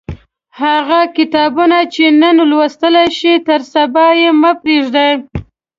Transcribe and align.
هغه 0.61 0.99
کتابونه 1.17 1.77
چې 1.93 2.03
نن 2.21 2.35
لوستلای 2.51 3.07
شئ 3.17 3.35
تر 3.47 3.59
سبا 3.73 4.05
یې 4.21 4.29
مه 4.41 4.51
پریږدئ. 4.61 5.11